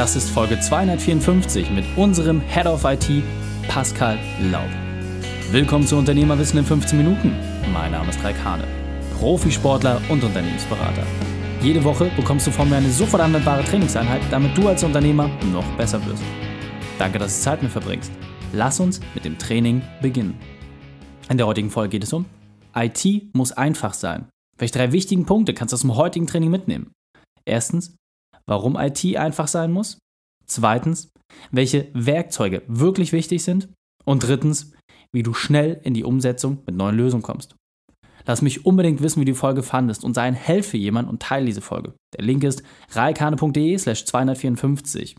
Das 0.00 0.16
ist 0.16 0.30
Folge 0.30 0.58
254 0.58 1.70
mit 1.72 1.84
unserem 1.94 2.40
Head 2.40 2.64
of 2.64 2.84
IT, 2.84 3.22
Pascal 3.68 4.18
Laub. 4.50 4.70
Willkommen 5.50 5.86
zu 5.86 5.94
Unternehmerwissen 5.96 6.58
in 6.58 6.64
15 6.64 6.96
Minuten. 6.96 7.36
Mein 7.70 7.92
Name 7.92 8.08
ist 8.08 8.24
Raik 8.24 8.42
Hane, 8.42 8.64
Profisportler 9.18 10.00
und 10.08 10.24
Unternehmensberater. 10.24 11.02
Jede 11.60 11.84
Woche 11.84 12.10
bekommst 12.16 12.46
du 12.46 12.50
von 12.50 12.70
mir 12.70 12.76
eine 12.76 12.88
sofort 12.88 13.22
anwendbare 13.22 13.62
Trainingseinheit, 13.62 14.22
damit 14.30 14.56
du 14.56 14.68
als 14.68 14.82
Unternehmer 14.82 15.28
noch 15.52 15.66
besser 15.76 16.02
wirst. 16.06 16.22
Danke, 16.98 17.18
dass 17.18 17.36
du 17.36 17.42
Zeit 17.42 17.62
mit 17.62 17.70
verbringst. 17.70 18.10
Lass 18.54 18.80
uns 18.80 19.00
mit 19.14 19.26
dem 19.26 19.36
Training 19.36 19.82
beginnen. 20.00 20.40
In 21.28 21.36
der 21.36 21.46
heutigen 21.46 21.68
Folge 21.68 21.90
geht 21.90 22.04
es 22.04 22.14
um 22.14 22.24
IT 22.74 23.34
muss 23.34 23.52
einfach 23.52 23.92
sein. 23.92 24.30
Welche 24.56 24.78
drei 24.78 24.92
wichtigen 24.92 25.26
Punkte 25.26 25.52
kannst 25.52 25.72
du 25.72 25.74
aus 25.74 25.82
dem 25.82 25.94
heutigen 25.94 26.26
Training 26.26 26.50
mitnehmen? 26.50 26.90
Erstens, 27.44 27.96
warum 28.46 28.76
IT 28.76 29.04
einfach 29.16 29.48
sein 29.48 29.72
muss. 29.72 29.98
Zweitens, 30.46 31.10
welche 31.50 31.88
Werkzeuge 31.94 32.62
wirklich 32.66 33.12
wichtig 33.12 33.44
sind. 33.44 33.68
Und 34.04 34.26
drittens, 34.26 34.72
wie 35.12 35.22
du 35.22 35.34
schnell 35.34 35.80
in 35.82 35.94
die 35.94 36.04
Umsetzung 36.04 36.58
mit 36.66 36.74
neuen 36.74 36.96
Lösungen 36.96 37.22
kommst. 37.22 37.54
Lass 38.26 38.42
mich 38.42 38.66
unbedingt 38.66 39.02
wissen, 39.02 39.20
wie 39.20 39.24
du 39.24 39.32
die 39.32 39.38
Folge 39.38 39.62
fandest 39.62 40.04
und 40.04 40.14
sei 40.14 40.22
ein 40.22 40.34
Held 40.34 40.64
für 40.64 40.76
jemand 40.76 41.08
und 41.08 41.22
teile 41.22 41.46
diese 41.46 41.60
Folge. 41.60 41.94
Der 42.16 42.24
Link 42.24 42.44
ist 42.44 42.62
reikane.de 42.90 43.78
slash 43.78 44.04
254. 44.04 45.16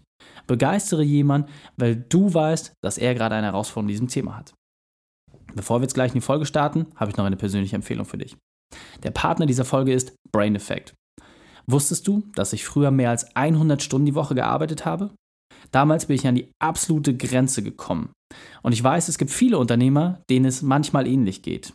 Begeistere 0.48 1.04
jemanden, 1.04 1.50
weil 1.78 1.96
du 1.96 2.34
weißt, 2.34 2.74
dass 2.84 2.98
er 2.98 3.16
gerade 3.16 3.36
eine 3.36 3.48
Herausforderung 3.48 3.90
in 3.90 3.94
diesem 3.94 4.08
Thema 4.08 4.38
hat. 4.38 4.54
Bevor 5.56 5.80
wir 5.80 5.84
jetzt 5.84 5.94
gleich 5.94 6.12
in 6.12 6.20
die 6.20 6.26
Folge 6.26 6.46
starten, 6.46 6.88
habe 6.96 7.12
ich 7.12 7.18
noch 7.18 7.26
eine 7.26 7.36
persönliche 7.36 7.76
Empfehlung 7.76 8.06
für 8.06 8.18
dich. 8.18 8.38
Der 9.04 9.12
Partner 9.12 9.46
dieser 9.46 9.66
Folge 9.66 9.94
ist 9.94 10.16
Brain 10.32 10.56
Effect. 10.56 10.94
Wusstest 11.72 12.08
du, 12.08 12.24
dass 12.36 12.54
ich 12.54 12.66
früher 12.66 12.92
mehr 12.92 13.10
als 13.12 13.36
100 13.36 13.82
Stunden 13.82 14.06
die 14.06 14.16
Woche 14.16 14.36
gearbeitet 14.36 14.86
habe? 14.86 15.12
Damals 15.72 16.08
bin 16.08 16.18
ich 16.18 16.28
an 16.28 16.36
die 16.36 16.52
absolute 16.60 17.16
Grenze 17.16 17.64
gekommen. 17.64 18.12
Und 18.62 18.74
ich 18.74 18.84
weiß, 18.84 19.08
es 19.08 19.18
gibt 19.18 19.32
viele 19.32 19.58
Unternehmer, 19.58 20.22
denen 20.30 20.46
es 20.46 20.62
manchmal 20.62 21.08
ähnlich 21.08 21.44
geht. 21.44 21.74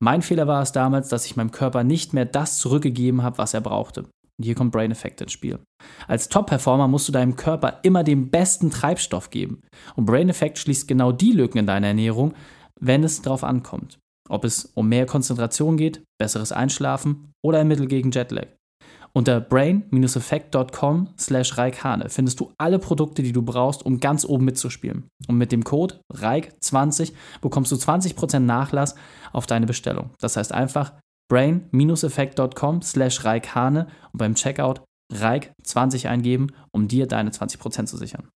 Mein 0.00 0.20
Fehler 0.20 0.46
war 0.46 0.62
es 0.62 0.72
damals, 0.72 1.08
dass 1.08 1.24
ich 1.24 1.36
meinem 1.36 1.50
Körper 1.50 1.84
nicht 1.84 2.12
mehr 2.12 2.26
das 2.26 2.58
zurückgegeben 2.58 3.22
habe, 3.22 3.38
was 3.38 3.54
er 3.54 3.60
brauchte. 3.60 4.02
Und 4.02 4.44
hier 4.44 4.54
kommt 4.54 4.72
Brain 4.72 4.90
Effect 4.90 5.20
ins 5.20 5.32
Spiel. 5.32 5.60
Als 6.08 6.28
Top-Performer 6.28 6.88
musst 6.88 7.08
du 7.08 7.12
deinem 7.12 7.36
Körper 7.36 7.78
immer 7.84 8.02
den 8.04 8.30
besten 8.30 8.70
Treibstoff 8.70 9.30
geben. 9.30 9.62
Und 9.94 10.06
Brain 10.06 10.28
Effect 10.28 10.58
schließt 10.58 10.88
genau 10.88 11.12
die 11.12 11.32
Lücken 11.32 11.58
in 11.58 11.66
deiner 11.66 11.88
Ernährung, 11.88 12.34
wenn 12.80 13.04
es 13.04 13.22
darauf 13.22 13.44
ankommt. 13.44 13.98
Ob 14.28 14.44
es 14.44 14.66
um 14.74 14.88
mehr 14.88 15.06
Konzentration 15.06 15.76
geht, 15.76 16.02
besseres 16.18 16.52
Einschlafen 16.52 17.32
oder 17.42 17.60
ein 17.60 17.68
Mittel 17.68 17.86
gegen 17.86 18.10
Jetlag. 18.10 18.48
Unter 19.14 19.40
brain-effekt.com 19.40 21.10
slash 21.18 21.58
Reikhane 21.58 22.08
findest 22.08 22.40
du 22.40 22.52
alle 22.56 22.78
Produkte, 22.78 23.22
die 23.22 23.32
du 23.32 23.42
brauchst, 23.42 23.84
um 23.84 24.00
ganz 24.00 24.24
oben 24.24 24.46
mitzuspielen. 24.46 25.08
Und 25.28 25.36
mit 25.36 25.52
dem 25.52 25.64
Code 25.64 26.00
REIK20 26.14 27.12
bekommst 27.42 27.72
du 27.72 27.76
20% 27.76 28.38
Nachlass 28.38 28.94
auf 29.32 29.46
deine 29.46 29.66
Bestellung. 29.66 30.10
Das 30.18 30.36
heißt 30.36 30.52
einfach 30.52 30.94
brain-effekt.com 31.30 32.82
slash 32.82 33.24
Reikhane 33.24 33.86
und 34.12 34.18
beim 34.18 34.34
Checkout 34.34 34.82
REIK20 35.12 36.08
eingeben, 36.08 36.48
um 36.72 36.88
dir 36.88 37.06
deine 37.06 37.30
20% 37.30 37.86
zu 37.86 37.98
sichern. 37.98 38.28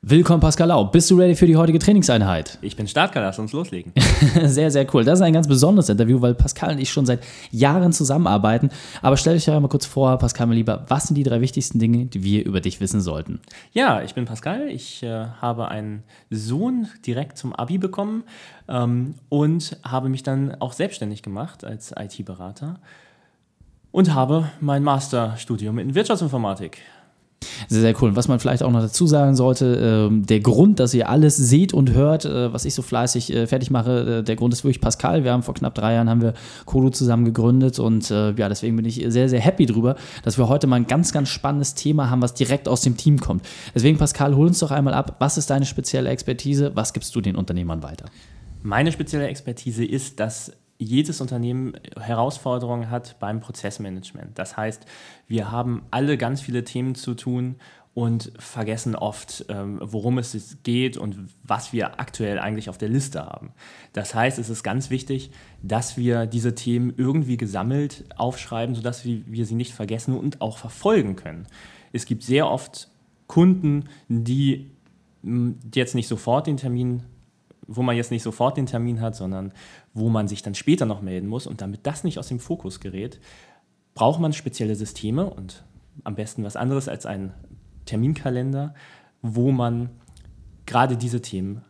Willkommen, 0.00 0.40
Pascal 0.40 0.68
Lau. 0.68 0.84
Bist 0.84 1.10
du 1.10 1.16
ready 1.16 1.34
für 1.34 1.48
die 1.48 1.56
heutige 1.56 1.80
Trainingseinheit? 1.80 2.56
Ich 2.62 2.76
bin 2.76 2.86
Startklar, 2.86 3.24
lass 3.24 3.40
uns 3.40 3.52
loslegen. 3.52 3.92
sehr, 4.44 4.70
sehr 4.70 4.86
cool. 4.94 5.02
Das 5.02 5.18
ist 5.18 5.24
ein 5.24 5.32
ganz 5.32 5.48
besonderes 5.48 5.88
Interview, 5.88 6.22
weil 6.22 6.36
Pascal 6.36 6.70
und 6.70 6.78
ich 6.78 6.88
schon 6.88 7.04
seit 7.04 7.24
Jahren 7.50 7.92
zusammenarbeiten. 7.92 8.70
Aber 9.02 9.16
stell 9.16 9.34
dich 9.34 9.44
doch 9.44 9.54
einmal 9.54 9.68
kurz 9.68 9.86
vor, 9.86 10.16
Pascal, 10.18 10.46
mein 10.46 10.56
Lieber, 10.56 10.84
was 10.86 11.08
sind 11.08 11.16
die 11.16 11.24
drei 11.24 11.40
wichtigsten 11.40 11.80
Dinge, 11.80 12.06
die 12.06 12.22
wir 12.22 12.46
über 12.46 12.60
dich 12.60 12.80
wissen 12.80 13.00
sollten? 13.00 13.40
Ja, 13.72 14.00
ich 14.00 14.14
bin 14.14 14.24
Pascal. 14.24 14.68
Ich 14.68 15.02
äh, 15.02 15.26
habe 15.40 15.66
einen 15.66 16.04
Sohn 16.30 16.86
direkt 17.04 17.36
zum 17.36 17.52
Abi 17.52 17.78
bekommen 17.78 18.22
ähm, 18.68 19.16
und 19.28 19.78
habe 19.82 20.08
mich 20.10 20.22
dann 20.22 20.54
auch 20.60 20.74
selbstständig 20.74 21.24
gemacht 21.24 21.64
als 21.64 21.92
IT-Berater 21.98 22.78
und 23.90 24.14
habe 24.14 24.48
mein 24.60 24.84
Masterstudium 24.84 25.80
in 25.80 25.96
Wirtschaftsinformatik 25.96 26.82
sehr, 27.68 27.80
sehr 27.80 27.94
cool. 28.00 28.10
Und 28.10 28.16
was 28.16 28.28
man 28.28 28.38
vielleicht 28.40 28.62
auch 28.62 28.70
noch 28.70 28.80
dazu 28.80 29.06
sagen 29.06 29.36
sollte, 29.36 30.10
äh, 30.10 30.24
der 30.24 30.40
Grund, 30.40 30.80
dass 30.80 30.94
ihr 30.94 31.08
alles 31.08 31.36
seht 31.36 31.72
und 31.72 31.92
hört, 31.92 32.24
äh, 32.24 32.52
was 32.52 32.64
ich 32.64 32.74
so 32.74 32.82
fleißig 32.82 33.32
äh, 33.32 33.46
fertig 33.46 33.70
mache, 33.70 34.18
äh, 34.18 34.22
der 34.22 34.36
Grund 34.36 34.52
ist 34.52 34.64
wirklich 34.64 34.80
Pascal. 34.80 35.24
Wir 35.24 35.32
haben 35.32 35.42
vor 35.42 35.54
knapp 35.54 35.74
drei 35.74 35.94
Jahren 35.94 36.08
haben 36.08 36.22
wir 36.22 36.34
Kodo 36.64 36.90
zusammen 36.90 37.24
gegründet 37.24 37.78
und 37.78 38.10
äh, 38.10 38.32
ja, 38.32 38.48
deswegen 38.48 38.76
bin 38.76 38.84
ich 38.84 39.04
sehr, 39.08 39.28
sehr 39.28 39.40
happy 39.40 39.66
drüber, 39.66 39.96
dass 40.22 40.38
wir 40.38 40.48
heute 40.48 40.66
mal 40.66 40.76
ein 40.76 40.86
ganz, 40.86 41.12
ganz 41.12 41.28
spannendes 41.28 41.74
Thema 41.74 42.10
haben, 42.10 42.22
was 42.22 42.34
direkt 42.34 42.68
aus 42.68 42.82
dem 42.82 42.96
Team 42.96 43.20
kommt. 43.20 43.44
Deswegen, 43.74 43.98
Pascal, 43.98 44.34
hol 44.34 44.46
uns 44.46 44.58
doch 44.58 44.70
einmal 44.70 44.94
ab. 44.94 45.16
Was 45.18 45.38
ist 45.38 45.50
deine 45.50 45.66
spezielle 45.66 46.10
Expertise? 46.10 46.72
Was 46.74 46.92
gibst 46.92 47.14
du 47.14 47.20
den 47.20 47.36
Unternehmern 47.36 47.82
weiter? 47.82 48.06
Meine 48.62 48.90
spezielle 48.90 49.28
Expertise 49.28 49.84
ist, 49.84 50.18
dass 50.20 50.52
jedes 50.78 51.20
Unternehmen 51.20 51.74
Herausforderungen 51.98 52.90
hat 52.90 53.18
beim 53.18 53.40
Prozessmanagement. 53.40 54.38
Das 54.38 54.56
heißt, 54.56 54.86
wir 55.26 55.50
haben 55.50 55.82
alle 55.90 56.16
ganz 56.16 56.40
viele 56.40 56.64
Themen 56.64 56.94
zu 56.94 57.14
tun 57.14 57.56
und 57.94 58.30
vergessen 58.38 58.94
oft, 58.94 59.46
ähm, 59.48 59.80
worum 59.82 60.18
es 60.18 60.58
geht 60.62 60.96
und 60.96 61.18
was 61.42 61.72
wir 61.72 61.98
aktuell 61.98 62.38
eigentlich 62.38 62.68
auf 62.70 62.78
der 62.78 62.88
Liste 62.88 63.26
haben. 63.26 63.52
Das 63.92 64.14
heißt, 64.14 64.38
es 64.38 64.50
ist 64.50 64.62
ganz 64.62 64.88
wichtig, 64.90 65.32
dass 65.64 65.96
wir 65.96 66.26
diese 66.26 66.54
Themen 66.54 66.94
irgendwie 66.96 67.36
gesammelt 67.36 68.04
aufschreiben, 68.16 68.76
sodass 68.76 69.04
wir 69.04 69.46
sie 69.46 69.56
nicht 69.56 69.72
vergessen 69.72 70.16
und 70.16 70.40
auch 70.40 70.58
verfolgen 70.58 71.16
können. 71.16 71.48
Es 71.92 72.06
gibt 72.06 72.22
sehr 72.22 72.48
oft 72.48 72.88
Kunden, 73.26 73.88
die 74.08 74.70
jetzt 75.74 75.96
nicht 75.96 76.06
sofort 76.06 76.46
den 76.46 76.56
Termin 76.56 77.02
wo 77.68 77.82
man 77.82 77.96
jetzt 77.96 78.10
nicht 78.10 78.22
sofort 78.22 78.56
den 78.56 78.66
Termin 78.66 79.00
hat, 79.00 79.14
sondern 79.14 79.52
wo 79.94 80.08
man 80.08 80.26
sich 80.26 80.42
dann 80.42 80.54
später 80.54 80.86
noch 80.86 81.02
melden 81.02 81.28
muss. 81.28 81.46
Und 81.46 81.60
damit 81.60 81.86
das 81.86 82.02
nicht 82.02 82.18
aus 82.18 82.28
dem 82.28 82.40
Fokus 82.40 82.80
gerät, 82.80 83.20
braucht 83.94 84.20
man 84.20 84.32
spezielle 84.32 84.74
Systeme 84.74 85.28
und 85.28 85.64
am 86.02 86.14
besten 86.14 86.42
was 86.44 86.56
anderes 86.56 86.88
als 86.88 87.06
einen 87.06 87.34
Terminkalender, 87.84 88.74
wo 89.22 89.52
man 89.52 89.90
gerade 90.66 90.96
diese 90.96 91.20
Themen 91.20 91.64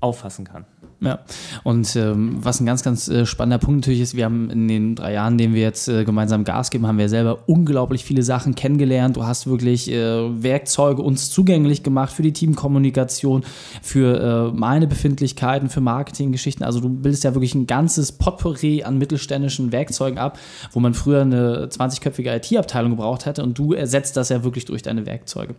auffassen 0.00 0.44
kann. 0.44 0.66
Ja, 1.00 1.20
und 1.62 1.94
ähm, 1.94 2.38
was 2.40 2.58
ein 2.58 2.66
ganz, 2.66 2.82
ganz 2.82 3.06
äh, 3.06 3.24
spannender 3.24 3.58
Punkt 3.58 3.82
natürlich 3.82 4.00
ist, 4.00 4.16
wir 4.16 4.24
haben 4.24 4.50
in 4.50 4.66
den 4.66 4.94
drei 4.96 5.12
Jahren, 5.12 5.34
in 5.34 5.38
denen 5.38 5.54
wir 5.54 5.62
jetzt 5.62 5.86
äh, 5.86 6.04
gemeinsam 6.04 6.42
Gas 6.42 6.70
geben, 6.70 6.88
haben 6.88 6.98
wir 6.98 7.08
selber 7.08 7.44
unglaublich 7.46 8.04
viele 8.04 8.24
Sachen 8.24 8.56
kennengelernt. 8.56 9.16
Du 9.16 9.24
hast 9.24 9.46
wirklich 9.46 9.88
äh, 9.92 10.42
Werkzeuge 10.42 11.00
uns 11.02 11.30
zugänglich 11.30 11.84
gemacht 11.84 12.12
für 12.12 12.22
die 12.22 12.32
Teamkommunikation, 12.32 13.44
für 13.80 14.50
äh, 14.50 14.58
meine 14.58 14.88
Befindlichkeiten, 14.88 15.68
für 15.68 15.80
Marketinggeschichten. 15.80 16.66
Also 16.66 16.80
du 16.80 16.88
bildest 16.88 17.22
ja 17.22 17.32
wirklich 17.32 17.54
ein 17.54 17.68
ganzes 17.68 18.10
Potpourri 18.10 18.82
an 18.82 18.98
mittelständischen 18.98 19.70
Werkzeugen 19.70 20.18
ab, 20.18 20.36
wo 20.72 20.80
man 20.80 20.94
früher 20.94 21.22
eine 21.22 21.66
20-köpfige 21.66 22.34
IT-Abteilung 22.34 22.90
gebraucht 22.90 23.24
hätte 23.24 23.44
und 23.44 23.56
du 23.56 23.72
ersetzt 23.72 24.16
das 24.16 24.30
ja 24.30 24.42
wirklich 24.42 24.64
durch 24.64 24.82
deine 24.82 25.06
Werkzeuge. 25.06 25.54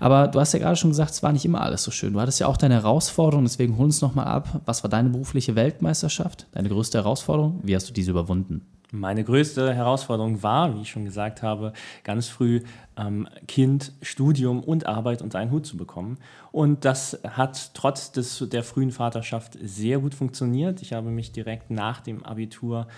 Aber 0.00 0.28
du 0.28 0.40
hast 0.40 0.52
ja 0.52 0.58
gerade 0.58 0.76
schon 0.76 0.90
gesagt, 0.90 1.12
es 1.12 1.22
war 1.22 1.32
nicht 1.32 1.44
immer 1.44 1.60
alles 1.60 1.84
so 1.84 1.90
schön. 1.90 2.14
Du 2.14 2.20
hattest 2.20 2.40
ja 2.40 2.46
auch 2.46 2.56
deine 2.56 2.74
Herausforderungen, 2.74 3.44
deswegen 3.44 3.76
hol 3.76 3.84
uns 3.84 4.00
nochmal 4.00 4.26
ab. 4.26 4.60
Was 4.64 4.82
war 4.82 4.90
deine 4.90 5.10
berufliche 5.10 5.54
Weltmeisterschaft? 5.54 6.46
Deine 6.52 6.68
größte 6.68 6.98
Herausforderung? 6.98 7.60
Wie 7.62 7.76
hast 7.76 7.88
du 7.88 7.92
diese 7.92 8.10
überwunden? 8.10 8.66
Meine 8.92 9.22
größte 9.22 9.72
Herausforderung 9.72 10.42
war, 10.42 10.74
wie 10.74 10.80
ich 10.80 10.90
schon 10.90 11.04
gesagt 11.04 11.42
habe, 11.42 11.72
ganz 12.02 12.26
früh 12.26 12.62
ähm, 12.96 13.28
Kind, 13.46 13.92
Studium 14.02 14.64
und 14.64 14.86
Arbeit 14.86 15.22
unter 15.22 15.38
einen 15.38 15.52
Hut 15.52 15.64
zu 15.64 15.76
bekommen. 15.76 16.18
Und 16.50 16.84
das 16.84 17.20
hat 17.22 17.72
trotz 17.74 18.10
des, 18.10 18.44
der 18.50 18.64
frühen 18.64 18.90
Vaterschaft 18.90 19.56
sehr 19.62 20.00
gut 20.00 20.14
funktioniert. 20.14 20.82
Ich 20.82 20.92
habe 20.92 21.10
mich 21.10 21.30
direkt 21.30 21.70
nach 21.70 22.00
dem 22.00 22.24
Abitur 22.24 22.88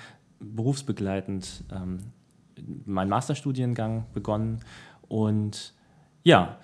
berufsbegleitend 0.41 1.65
ähm, 1.71 1.99
meinen 2.87 3.11
Masterstudiengang 3.11 4.07
begonnen 4.15 4.61
und 5.09 5.75
ja, 6.25 6.57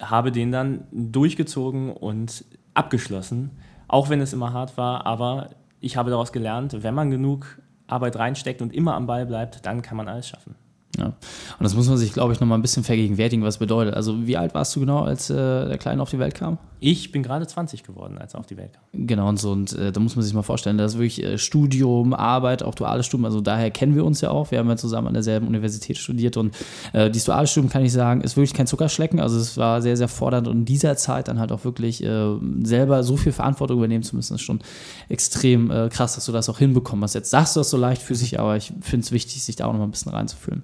habe 0.00 0.32
den 0.32 0.52
dann 0.52 0.86
durchgezogen 0.92 1.92
und 1.92 2.44
abgeschlossen, 2.74 3.50
auch 3.88 4.08
wenn 4.08 4.20
es 4.20 4.32
immer 4.32 4.52
hart 4.52 4.76
war, 4.76 5.06
aber 5.06 5.50
ich 5.80 5.96
habe 5.96 6.10
daraus 6.10 6.32
gelernt, 6.32 6.82
wenn 6.82 6.94
man 6.94 7.10
genug 7.10 7.60
Arbeit 7.86 8.16
reinsteckt 8.16 8.62
und 8.62 8.72
immer 8.74 8.94
am 8.94 9.06
Ball 9.06 9.26
bleibt, 9.26 9.64
dann 9.66 9.82
kann 9.82 9.96
man 9.96 10.08
alles 10.08 10.28
schaffen. 10.28 10.54
Ja. 10.98 11.06
Und 11.06 11.14
das 11.60 11.74
muss 11.74 11.88
man 11.88 11.96
sich, 11.96 12.12
glaube 12.12 12.32
ich, 12.32 12.40
noch 12.40 12.46
mal 12.46 12.56
ein 12.56 12.62
bisschen 12.62 12.82
vergegenwärtigen, 12.84 13.44
was 13.44 13.58
bedeutet. 13.58 13.94
Also, 13.94 14.26
wie 14.26 14.36
alt 14.36 14.54
warst 14.54 14.74
du 14.74 14.80
genau, 14.80 15.04
als 15.04 15.30
äh, 15.30 15.34
der 15.34 15.78
Kleine 15.78 16.02
auf 16.02 16.10
die 16.10 16.18
Welt 16.18 16.34
kam? 16.34 16.58
Ich 16.80 17.10
bin 17.10 17.22
gerade 17.22 17.46
20 17.46 17.82
geworden, 17.82 18.18
als 18.18 18.34
er 18.34 18.40
auf 18.40 18.46
die 18.46 18.56
Welt 18.56 18.72
kam. 18.72 19.06
Genau, 19.06 19.28
und 19.28 19.38
so. 19.38 19.52
Und 19.52 19.72
äh, 19.72 19.92
da 19.92 20.00
muss 20.00 20.16
man 20.16 20.24
sich 20.24 20.34
mal 20.34 20.42
vorstellen, 20.42 20.78
das 20.78 20.94
ist 20.94 20.98
wirklich 20.98 21.22
äh, 21.24 21.38
Studium, 21.38 22.14
Arbeit, 22.14 22.62
auch 22.62 22.74
duales 22.74 23.06
Studium. 23.06 23.26
Also, 23.26 23.40
daher 23.40 23.70
kennen 23.70 23.94
wir 23.94 24.04
uns 24.04 24.20
ja 24.20 24.30
auch. 24.30 24.50
Wir 24.50 24.58
haben 24.58 24.68
ja 24.68 24.76
zusammen 24.76 25.08
an 25.08 25.14
derselben 25.14 25.46
Universität 25.46 25.98
studiert. 25.98 26.36
Und 26.36 26.54
äh, 26.92 27.10
dieses 27.10 27.26
duale 27.26 27.46
Studium, 27.46 27.70
kann 27.70 27.84
ich 27.84 27.92
sagen, 27.92 28.20
ist 28.20 28.36
wirklich 28.36 28.54
kein 28.54 28.66
Zuckerschlecken. 28.66 29.20
Also, 29.20 29.38
es 29.38 29.56
war 29.56 29.82
sehr, 29.82 29.96
sehr 29.96 30.08
fordernd. 30.08 30.48
Und 30.48 30.58
in 30.58 30.64
dieser 30.64 30.96
Zeit 30.96 31.28
dann 31.28 31.38
halt 31.38 31.52
auch 31.52 31.64
wirklich 31.64 32.02
äh, 32.02 32.36
selber 32.62 33.02
so 33.02 33.16
viel 33.16 33.32
Verantwortung 33.32 33.78
übernehmen 33.78 34.02
zu 34.02 34.16
müssen, 34.16 34.34
ist 34.34 34.42
schon 34.42 34.60
extrem 35.08 35.70
äh, 35.70 35.88
krass, 35.88 36.14
dass 36.16 36.26
du 36.26 36.32
das 36.32 36.48
auch 36.48 36.58
hinbekommen 36.58 37.04
hast. 37.04 37.14
Jetzt 37.14 37.30
sagst 37.30 37.56
du 37.56 37.60
das 37.60 37.70
so 37.70 37.76
leicht 37.76 38.02
für 38.02 38.14
sich, 38.14 38.38
aber 38.40 38.56
ich 38.56 38.72
finde 38.80 39.04
es 39.04 39.12
wichtig, 39.12 39.42
sich 39.42 39.56
da 39.56 39.66
auch 39.66 39.72
noch 39.72 39.80
mal 39.80 39.86
ein 39.86 39.90
bisschen 39.90 40.12
reinzufühlen. 40.12 40.62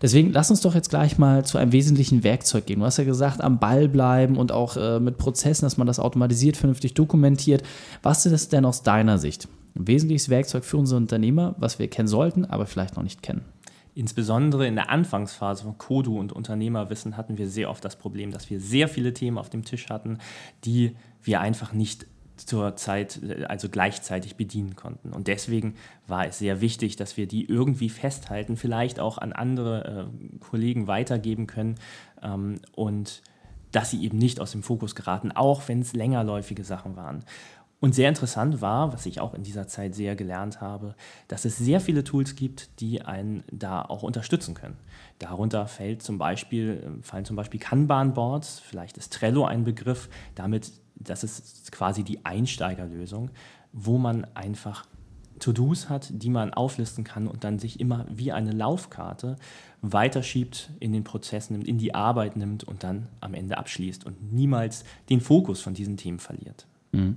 Deswegen 0.00 0.32
lass 0.32 0.50
uns 0.50 0.60
doch 0.60 0.74
jetzt 0.74 0.90
gleich 0.90 1.18
mal 1.18 1.44
zu 1.44 1.58
einem 1.58 1.72
wesentlichen 1.72 2.22
Werkzeug 2.24 2.66
gehen. 2.66 2.80
Du 2.80 2.86
hast 2.86 2.98
ja 2.98 3.04
gesagt, 3.04 3.40
am 3.40 3.58
Ball 3.58 3.88
bleiben 3.88 4.36
und 4.36 4.52
auch 4.52 4.76
äh, 4.76 5.00
mit 5.00 5.18
Prozessen, 5.18 5.64
dass 5.64 5.76
man 5.76 5.86
das 5.86 5.98
automatisiert, 5.98 6.56
vernünftig 6.56 6.94
dokumentiert. 6.94 7.62
Was 8.02 8.26
ist 8.26 8.32
das 8.32 8.48
denn 8.48 8.64
aus 8.64 8.82
deiner 8.82 9.18
Sicht? 9.18 9.48
Ein 9.74 9.86
wesentliches 9.86 10.28
Werkzeug 10.28 10.64
für 10.64 10.76
unsere 10.76 10.98
Unternehmer, 11.00 11.54
was 11.58 11.78
wir 11.78 11.88
kennen 11.88 12.08
sollten, 12.08 12.44
aber 12.44 12.66
vielleicht 12.66 12.96
noch 12.96 13.02
nicht 13.02 13.22
kennen. 13.22 13.44
Insbesondere 13.94 14.66
in 14.66 14.76
der 14.76 14.90
Anfangsphase 14.90 15.64
von 15.64 15.76
Kodu 15.76 16.18
und 16.18 16.32
Unternehmerwissen 16.32 17.16
hatten 17.16 17.36
wir 17.36 17.48
sehr 17.48 17.68
oft 17.68 17.84
das 17.84 17.96
Problem, 17.96 18.30
dass 18.30 18.48
wir 18.48 18.60
sehr 18.60 18.86
viele 18.88 19.12
Themen 19.12 19.38
auf 19.38 19.50
dem 19.50 19.64
Tisch 19.64 19.88
hatten, 19.90 20.18
die 20.64 20.94
wir 21.24 21.40
einfach 21.40 21.72
nicht 21.72 22.06
zur 22.40 22.76
Zeit, 22.76 23.20
also 23.48 23.68
gleichzeitig 23.68 24.36
bedienen 24.36 24.76
konnten. 24.76 25.12
Und 25.12 25.26
deswegen 25.26 25.74
war 26.06 26.26
es 26.26 26.38
sehr 26.38 26.60
wichtig, 26.60 26.96
dass 26.96 27.16
wir 27.16 27.26
die 27.26 27.44
irgendwie 27.44 27.88
festhalten, 27.88 28.56
vielleicht 28.56 29.00
auch 29.00 29.18
an 29.18 29.32
andere 29.32 30.10
äh, 30.10 30.38
Kollegen 30.38 30.86
weitergeben 30.86 31.46
können 31.46 31.76
ähm, 32.22 32.60
und 32.72 33.22
dass 33.72 33.90
sie 33.90 34.02
eben 34.02 34.16
nicht 34.16 34.40
aus 34.40 34.52
dem 34.52 34.62
Fokus 34.62 34.94
geraten, 34.94 35.32
auch 35.32 35.68
wenn 35.68 35.80
es 35.80 35.92
längerläufige 35.92 36.64
Sachen 36.64 36.96
waren. 36.96 37.24
Und 37.80 37.94
sehr 37.94 38.08
interessant 38.08 38.60
war, 38.60 38.92
was 38.92 39.06
ich 39.06 39.20
auch 39.20 39.34
in 39.34 39.44
dieser 39.44 39.68
Zeit 39.68 39.94
sehr 39.94 40.16
gelernt 40.16 40.60
habe, 40.60 40.96
dass 41.28 41.44
es 41.44 41.58
sehr 41.58 41.80
viele 41.80 42.02
Tools 42.02 42.34
gibt, 42.34 42.80
die 42.80 43.02
einen 43.02 43.44
da 43.52 43.82
auch 43.82 44.02
unterstützen 44.02 44.54
können. 44.54 44.76
Darunter 45.20 45.66
fällt 45.68 46.02
zum 46.02 46.18
Beispiel, 46.18 46.82
äh, 46.98 47.02
fallen 47.02 47.24
zum 47.24 47.36
Beispiel 47.36 47.60
Kanban-Boards, 47.60 48.58
vielleicht 48.58 48.98
ist 48.98 49.12
Trello 49.12 49.44
ein 49.44 49.62
Begriff, 49.62 50.08
damit 50.34 50.72
das 51.00 51.24
ist 51.24 51.72
quasi 51.72 52.02
die 52.02 52.24
Einsteigerlösung, 52.24 53.30
wo 53.72 53.98
man 53.98 54.24
einfach 54.34 54.86
To-Dos 55.38 55.88
hat, 55.88 56.08
die 56.10 56.30
man 56.30 56.52
auflisten 56.52 57.04
kann 57.04 57.28
und 57.28 57.44
dann 57.44 57.58
sich 57.58 57.80
immer 57.80 58.06
wie 58.10 58.32
eine 58.32 58.52
Laufkarte 58.52 59.36
weiterschiebt 59.82 60.70
in 60.80 60.92
den 60.92 61.04
Prozess 61.04 61.50
nimmt, 61.50 61.68
in 61.68 61.78
die 61.78 61.94
Arbeit 61.94 62.36
nimmt 62.36 62.64
und 62.64 62.82
dann 62.82 63.08
am 63.20 63.34
Ende 63.34 63.58
abschließt 63.58 64.04
und 64.04 64.32
niemals 64.32 64.84
den 65.08 65.20
Fokus 65.20 65.60
von 65.60 65.74
diesen 65.74 65.96
Themen 65.96 66.18
verliert. 66.18 66.66
Mhm. 66.98 67.16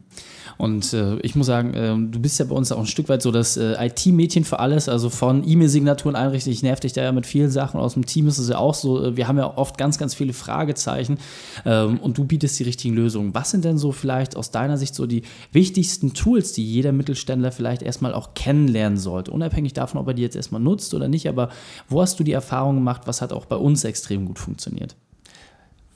Und 0.58 0.94
äh, 0.94 1.18
ich 1.20 1.36
muss 1.36 1.48
sagen, 1.48 1.74
äh, 1.74 1.96
du 1.96 2.20
bist 2.20 2.40
ja 2.40 2.46
bei 2.46 2.56
uns 2.56 2.72
auch 2.72 2.80
ein 2.80 2.86
Stück 2.86 3.10
weit 3.10 3.22
so 3.22 3.32
das 3.32 3.58
äh, 3.58 3.74
IT-Mädchen 3.88 4.44
für 4.44 4.60
alles, 4.60 4.90
also 4.90 5.10
von 5.10 5.48
E-Mail-Signaturen 5.48 6.16
einrichten. 6.16 6.52
Ich 6.52 6.62
nerv 6.62 6.80
dich 6.80 6.94
da 6.94 7.02
ja 7.02 7.12
mit 7.12 7.26
vielen 7.26 7.50
Sachen. 7.50 7.80
Aus 7.80 7.94
dem 7.94 8.06
Team 8.06 8.28
ist 8.28 8.38
es 8.38 8.50
ja 8.50 8.58
auch 8.58 8.74
so, 8.74 9.04
äh, 9.04 9.18
wir 9.18 9.28
haben 9.28 9.38
ja 9.38 9.58
oft 9.58 9.78
ganz, 9.78 9.98
ganz 9.98 10.14
viele 10.14 10.34
Fragezeichen 10.34 11.18
ähm, 11.66 12.00
und 12.00 12.18
du 12.18 12.26
bietest 12.26 12.60
die 12.60 12.64
richtigen 12.64 12.96
Lösungen. 12.96 13.34
Was 13.34 13.52
sind 13.52 13.66
denn 13.66 13.78
so 13.78 13.92
vielleicht 13.92 14.36
aus 14.36 14.52
deiner 14.52 14.78
Sicht 14.78 14.94
so 14.94 15.08
die 15.08 15.24
wichtigsten 15.52 16.14
Tools, 16.14 16.54
die 16.54 16.64
jeder 16.64 16.92
Mittelständler 16.92 17.52
vielleicht 17.52 17.82
erstmal 17.82 18.14
auch 18.14 18.34
kennenlernen 18.34 18.98
sollte? 18.98 19.32
Unabhängig 19.32 19.74
davon, 19.74 20.00
ob 20.00 20.08
er 20.08 20.14
die 20.14 20.22
jetzt 20.22 20.36
erstmal 20.36 20.62
nutzt 20.62 20.94
oder 20.94 21.08
nicht, 21.08 21.28
aber 21.28 21.50
wo 21.90 22.02
hast 22.02 22.20
du 22.20 22.24
die 22.24 22.34
Erfahrung 22.34 22.76
gemacht, 22.76 23.04
was 23.06 23.22
hat 23.22 23.34
auch 23.34 23.46
bei 23.46 23.56
uns 23.56 23.84
extrem 23.84 24.26
gut 24.26 24.40
funktioniert? 24.40 24.96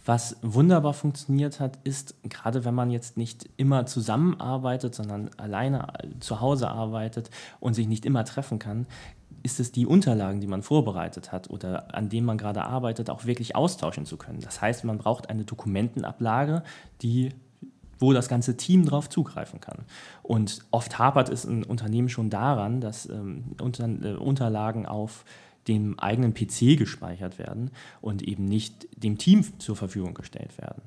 Was 0.06 0.38
wunderbar 0.44 0.94
funktioniert 0.94 1.60
hat, 1.60 1.80
ist, 1.84 2.16
gerade 2.24 2.64
wenn 2.64 2.76
man 2.76 2.92
jetzt 2.92 3.18
nicht 3.18 3.50
immer 3.58 3.88
zusammenarbeitet, 3.88 4.94
sondern 4.94 5.32
alleine 5.38 5.88
äh, 6.00 6.20
zu 6.20 6.42
Hause 6.42 6.70
arbeitet 6.70 7.32
und 7.60 7.74
sich 7.74 7.88
nicht 7.88 8.06
immer 8.06 8.24
treffen 8.24 8.60
kann, 8.60 8.86
ist 9.42 9.60
es 9.60 9.72
die 9.72 9.86
Unterlagen, 9.86 10.42
die 10.42 10.48
man 10.48 10.64
vorbereitet 10.64 11.32
hat 11.32 11.50
oder 11.50 11.94
an 11.96 12.10
denen 12.10 12.26
man 12.26 12.38
gerade 12.38 12.64
arbeitet, 12.64 13.10
auch 13.10 13.26
wirklich 13.26 13.56
austauschen 13.56 14.06
zu 14.06 14.18
können. 14.18 14.40
Das 14.42 14.62
heißt, 14.62 14.84
man 14.86 14.98
braucht 14.98 15.30
eine 15.30 15.44
Dokumentenablage, 15.44 16.64
die 17.02 17.32
wo 17.98 18.12
das 18.14 18.28
ganze 18.28 18.58
Team 18.58 18.86
drauf 18.86 19.10
zugreifen 19.10 19.62
kann. 19.62 19.86
Und 20.22 20.60
oft 20.72 21.00
hapert 21.00 21.30
es 21.30 21.46
in 21.46 21.64
Unternehmen 21.64 22.10
schon 22.10 22.30
daran, 22.30 22.82
dass 22.82 23.10
ähm, 23.10 23.56
unter, 23.62 23.88
äh, 23.88 24.16
Unterlagen 24.16 24.86
auf 24.86 25.24
dem 25.68 26.00
eigenen 26.00 26.34
PC 26.34 26.78
gespeichert 26.78 27.40
werden 27.40 27.72
und 28.02 28.22
eben 28.22 28.46
nicht 28.46 28.88
dem 28.96 29.18
Team 29.18 29.44
zur 29.60 29.76
Verfügung 29.76 30.14
gestellt 30.14 30.58
werden. 30.58 30.84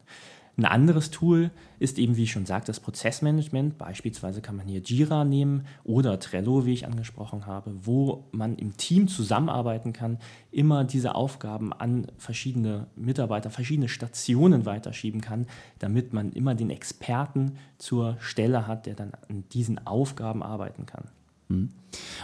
Ein 0.58 0.64
anderes 0.64 1.12
Tool 1.12 1.52
ist 1.78 2.00
eben, 2.00 2.16
wie 2.16 2.24
ich 2.24 2.32
schon 2.32 2.44
sagte, 2.44 2.66
das 2.66 2.80
Prozessmanagement. 2.80 3.78
Beispielsweise 3.78 4.40
kann 4.40 4.56
man 4.56 4.66
hier 4.66 4.80
Jira 4.80 5.24
nehmen 5.24 5.66
oder 5.84 6.18
Trello, 6.18 6.66
wie 6.66 6.72
ich 6.72 6.84
angesprochen 6.84 7.46
habe, 7.46 7.72
wo 7.82 8.24
man 8.32 8.56
im 8.56 8.76
Team 8.76 9.06
zusammenarbeiten 9.06 9.92
kann, 9.92 10.18
immer 10.50 10.82
diese 10.82 11.14
Aufgaben 11.14 11.72
an 11.72 12.08
verschiedene 12.16 12.88
Mitarbeiter, 12.96 13.50
verschiedene 13.50 13.88
Stationen 13.88 14.66
weiterschieben 14.66 15.20
kann, 15.20 15.46
damit 15.78 16.12
man 16.12 16.32
immer 16.32 16.56
den 16.56 16.70
Experten 16.70 17.52
zur 17.78 18.16
Stelle 18.18 18.66
hat, 18.66 18.86
der 18.86 18.94
dann 18.94 19.12
an 19.28 19.44
diesen 19.52 19.86
Aufgaben 19.86 20.42
arbeiten 20.42 20.86
kann. 20.86 21.04
Mhm. 21.48 21.70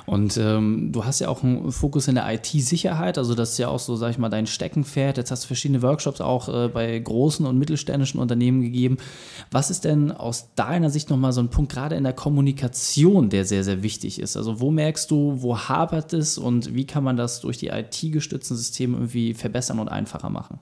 Und 0.06 0.36
ähm, 0.36 0.92
du 0.92 1.04
hast 1.04 1.20
ja 1.20 1.28
auch 1.28 1.42
einen 1.42 1.72
Fokus 1.72 2.08
in 2.08 2.16
der 2.16 2.30
IT-Sicherheit, 2.32 3.16
also 3.16 3.34
das 3.34 3.52
ist 3.52 3.58
ja 3.58 3.68
auch 3.68 3.78
so, 3.78 3.96
sag 3.96 4.10
ich 4.10 4.18
mal, 4.18 4.28
dein 4.28 4.46
Steckenpferd. 4.46 5.16
Jetzt 5.16 5.30
hast 5.30 5.44
du 5.44 5.46
verschiedene 5.46 5.82
Workshops 5.82 6.20
auch 6.20 6.48
äh, 6.48 6.68
bei 6.68 6.98
großen 6.98 7.46
und 7.46 7.58
mittelständischen 7.58 8.20
Unternehmen 8.20 8.60
gegeben. 8.60 8.98
Was 9.50 9.70
ist 9.70 9.84
denn 9.84 10.12
aus 10.12 10.54
deiner 10.54 10.90
Sicht 10.90 11.08
nochmal 11.08 11.32
so 11.32 11.40
ein 11.40 11.48
Punkt, 11.48 11.72
gerade 11.72 11.96
in 11.96 12.04
der 12.04 12.12
Kommunikation, 12.12 13.30
der 13.30 13.46
sehr, 13.46 13.64
sehr 13.64 13.82
wichtig 13.82 14.20
ist? 14.20 14.36
Also 14.36 14.60
wo 14.60 14.70
merkst 14.70 15.10
du, 15.10 15.40
wo 15.40 15.58
hapert 15.58 16.12
es 16.12 16.36
und 16.36 16.74
wie 16.74 16.86
kann 16.86 17.04
man 17.04 17.16
das 17.16 17.40
durch 17.40 17.56
die 17.56 17.68
IT-gestützten 17.68 18.56
Systeme 18.56 18.96
irgendwie 18.96 19.32
verbessern 19.32 19.78
und 19.78 19.88
einfacher 19.88 20.28
machen? 20.28 20.60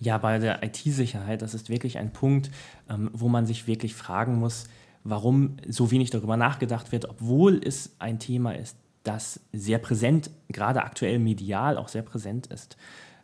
Ja, 0.00 0.18
bei 0.18 0.38
der 0.38 0.62
IT-Sicherheit, 0.62 1.42
das 1.42 1.54
ist 1.54 1.70
wirklich 1.70 1.98
ein 1.98 2.12
Punkt, 2.12 2.50
ähm, 2.88 3.10
wo 3.12 3.28
man 3.28 3.46
sich 3.46 3.66
wirklich 3.66 3.94
fragen 3.94 4.38
muss, 4.38 4.66
warum 5.04 5.56
so 5.68 5.90
wenig 5.90 6.10
darüber 6.10 6.36
nachgedacht 6.36 6.92
wird, 6.92 7.08
obwohl 7.08 7.60
es 7.62 7.94
ein 7.98 8.18
Thema 8.18 8.52
ist, 8.52 8.76
das 9.04 9.40
sehr 9.52 9.78
präsent, 9.78 10.30
gerade 10.48 10.82
aktuell 10.82 11.18
medial 11.18 11.78
auch 11.78 11.88
sehr 11.88 12.02
präsent 12.02 12.46
ist. 12.48 12.76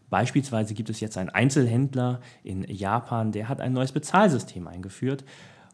Beispielsweise 0.09 0.75
gibt 0.75 0.91
es 0.91 1.01
jetzt 1.01 1.19
einen 1.19 1.31
Einzelhändler 1.31 2.21
in 2.43 2.63
Japan, 2.65 3.33
der 3.33 3.49
hat 3.49 3.61
ein 3.61 3.73
neues 3.73 3.93
Bezahlsystem 3.93 4.69
eingeführt 4.69 5.25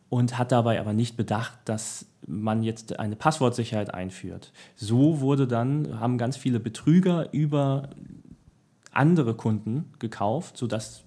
und 0.08 0.38
hat 0.38 0.52
dabei 0.52 0.80
aber 0.80 0.92
nicht 0.92 1.16
bedacht, 1.16 1.58
dass 1.64 2.06
man 2.26 2.62
jetzt 2.62 2.98
eine 2.98 3.16
Passwortsicherheit 3.16 3.94
einführt. 3.94 4.52
So 4.76 5.20
wurde 5.20 5.46
dann, 5.46 6.00
haben 6.00 6.18
ganz 6.18 6.36
viele 6.36 6.60
Betrüger 6.60 7.32
über 7.32 7.90
andere 8.92 9.34
Kunden 9.34 9.92
gekauft, 9.98 10.56
sodass 10.56 11.04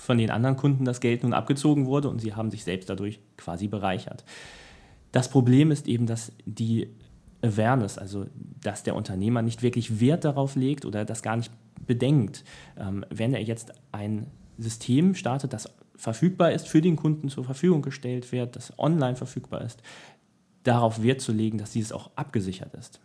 von 0.00 0.18
den 0.18 0.30
anderen 0.30 0.56
Kunden 0.56 0.84
das 0.84 1.00
Geld 1.00 1.22
nun 1.22 1.32
abgezogen 1.32 1.86
wurde 1.86 2.08
und 2.08 2.20
sie 2.20 2.34
haben 2.34 2.50
sich 2.50 2.64
selbst 2.64 2.88
dadurch 2.88 3.20
quasi 3.36 3.68
bereichert. 3.68 4.24
Das 5.12 5.28
Problem 5.28 5.70
ist 5.70 5.88
eben, 5.88 6.06
dass 6.06 6.32
die 6.44 6.88
Awareness, 7.42 7.98
also 7.98 8.26
dass 8.62 8.82
der 8.82 8.94
Unternehmer 8.94 9.42
nicht 9.42 9.62
wirklich 9.62 10.00
Wert 10.00 10.24
darauf 10.24 10.56
legt 10.56 10.84
oder 10.84 11.04
das 11.04 11.22
gar 11.22 11.36
nicht 11.36 11.52
bedenkt, 11.86 12.44
ähm, 12.76 13.04
wenn 13.10 13.34
er 13.34 13.42
jetzt 13.42 13.72
ein 13.92 14.26
System 14.58 15.14
startet, 15.14 15.52
das 15.52 15.68
verfügbar 15.96 16.52
ist, 16.52 16.68
für 16.68 16.80
den 16.80 16.96
Kunden 16.96 17.28
zur 17.28 17.44
Verfügung 17.44 17.82
gestellt 17.82 18.30
wird, 18.32 18.56
das 18.56 18.78
online 18.78 19.16
verfügbar 19.16 19.62
ist, 19.62 19.82
darauf 20.62 21.02
Wert 21.02 21.20
zu 21.20 21.32
legen, 21.32 21.58
dass 21.58 21.72
dieses 21.72 21.92
auch 21.92 22.10
abgesichert 22.14 22.74
ist. 22.74 23.00